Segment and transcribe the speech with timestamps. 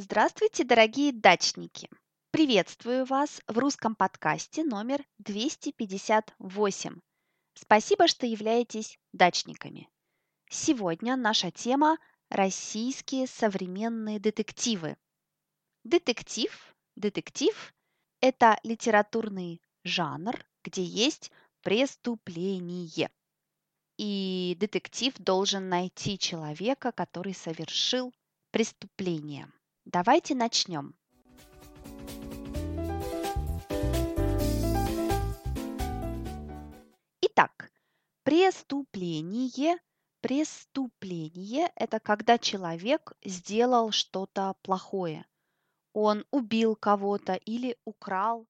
[0.00, 1.90] Здравствуйте, дорогие дачники!
[2.30, 7.00] Приветствую вас в русском подкасте номер 258.
[7.54, 9.88] Спасибо, что являетесь дачниками.
[10.48, 11.98] Сегодня наша тема–
[12.30, 14.96] российские современные детективы.
[15.82, 17.74] Детектив, детектив–
[18.20, 23.10] это литературный жанр, где есть преступление.
[23.96, 28.14] И детектив должен найти человека, который совершил
[28.52, 29.50] преступление.
[29.90, 30.94] Давайте начнем.
[37.22, 37.72] Итак,
[38.22, 39.78] преступление.
[40.20, 45.24] Преступление– это когда человек сделал что-то плохое.
[45.94, 48.46] Он убил кого-то или украл